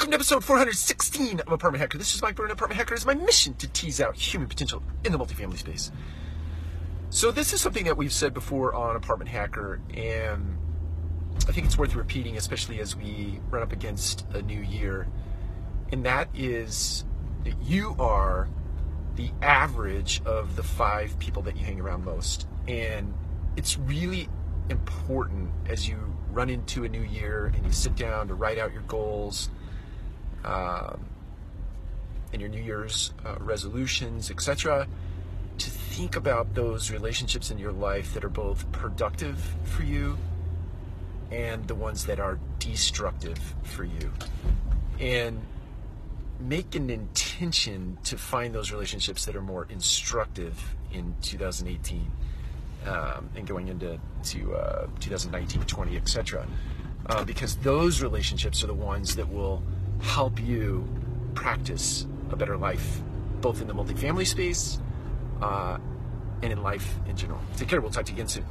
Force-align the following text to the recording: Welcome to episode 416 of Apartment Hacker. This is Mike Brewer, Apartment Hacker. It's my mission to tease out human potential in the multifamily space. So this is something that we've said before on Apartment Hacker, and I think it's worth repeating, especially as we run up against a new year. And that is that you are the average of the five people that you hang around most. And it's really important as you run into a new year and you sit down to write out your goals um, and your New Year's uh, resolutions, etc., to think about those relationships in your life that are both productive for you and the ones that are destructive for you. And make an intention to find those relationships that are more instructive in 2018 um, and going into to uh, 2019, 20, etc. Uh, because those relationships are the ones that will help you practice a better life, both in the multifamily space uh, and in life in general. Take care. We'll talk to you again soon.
Welcome 0.00 0.12
to 0.12 0.16
episode 0.16 0.44
416 0.44 1.40
of 1.40 1.52
Apartment 1.52 1.82
Hacker. 1.82 1.98
This 1.98 2.14
is 2.14 2.22
Mike 2.22 2.34
Brewer, 2.34 2.48
Apartment 2.48 2.78
Hacker. 2.78 2.94
It's 2.94 3.04
my 3.04 3.12
mission 3.12 3.52
to 3.56 3.68
tease 3.68 4.00
out 4.00 4.16
human 4.16 4.48
potential 4.48 4.82
in 5.04 5.12
the 5.12 5.18
multifamily 5.18 5.58
space. 5.58 5.92
So 7.10 7.30
this 7.30 7.52
is 7.52 7.60
something 7.60 7.84
that 7.84 7.98
we've 7.98 8.10
said 8.10 8.32
before 8.32 8.74
on 8.74 8.96
Apartment 8.96 9.28
Hacker, 9.28 9.78
and 9.92 10.56
I 11.46 11.52
think 11.52 11.66
it's 11.66 11.76
worth 11.76 11.94
repeating, 11.94 12.38
especially 12.38 12.80
as 12.80 12.96
we 12.96 13.40
run 13.50 13.62
up 13.62 13.72
against 13.72 14.26
a 14.32 14.40
new 14.40 14.62
year. 14.62 15.06
And 15.92 16.02
that 16.06 16.30
is 16.34 17.04
that 17.44 17.60
you 17.62 17.94
are 17.98 18.48
the 19.16 19.30
average 19.42 20.22
of 20.24 20.56
the 20.56 20.62
five 20.62 21.18
people 21.18 21.42
that 21.42 21.58
you 21.58 21.66
hang 21.66 21.78
around 21.78 22.06
most. 22.06 22.48
And 22.66 23.12
it's 23.58 23.76
really 23.76 24.30
important 24.70 25.50
as 25.68 25.86
you 25.86 25.98
run 26.30 26.48
into 26.48 26.84
a 26.84 26.88
new 26.88 27.02
year 27.02 27.52
and 27.54 27.66
you 27.66 27.72
sit 27.72 27.96
down 27.96 28.28
to 28.28 28.34
write 28.34 28.56
out 28.56 28.72
your 28.72 28.82
goals 28.82 29.50
um, 30.44 31.04
and 32.32 32.40
your 32.40 32.50
New 32.50 32.62
Year's 32.62 33.12
uh, 33.24 33.36
resolutions, 33.40 34.30
etc., 34.30 34.86
to 35.58 35.70
think 35.70 36.16
about 36.16 36.54
those 36.54 36.90
relationships 36.90 37.50
in 37.50 37.58
your 37.58 37.72
life 37.72 38.14
that 38.14 38.24
are 38.24 38.30
both 38.30 38.70
productive 38.72 39.54
for 39.64 39.82
you 39.82 40.16
and 41.30 41.66
the 41.68 41.74
ones 41.74 42.06
that 42.06 42.18
are 42.18 42.38
destructive 42.58 43.38
for 43.62 43.84
you. 43.84 44.12
And 44.98 45.40
make 46.40 46.74
an 46.74 46.88
intention 46.88 47.98
to 48.04 48.16
find 48.16 48.54
those 48.54 48.72
relationships 48.72 49.26
that 49.26 49.36
are 49.36 49.42
more 49.42 49.66
instructive 49.68 50.74
in 50.92 51.14
2018 51.20 52.10
um, 52.86 53.28
and 53.36 53.46
going 53.46 53.68
into 53.68 53.98
to 54.24 54.54
uh, 54.54 54.86
2019, 55.00 55.62
20, 55.62 55.96
etc. 55.96 56.46
Uh, 57.06 57.24
because 57.24 57.56
those 57.56 58.02
relationships 58.02 58.64
are 58.64 58.68
the 58.68 58.74
ones 58.74 59.16
that 59.16 59.30
will 59.30 59.62
help 60.00 60.40
you 60.40 60.86
practice 61.34 62.06
a 62.30 62.36
better 62.36 62.56
life, 62.56 63.00
both 63.40 63.60
in 63.60 63.66
the 63.66 63.74
multifamily 63.74 64.26
space 64.26 64.80
uh, 65.40 65.78
and 66.42 66.52
in 66.52 66.62
life 66.62 66.96
in 67.08 67.16
general. 67.16 67.40
Take 67.56 67.68
care. 67.68 67.80
We'll 67.80 67.90
talk 67.90 68.04
to 68.06 68.12
you 68.12 68.16
again 68.16 68.28
soon. 68.28 68.44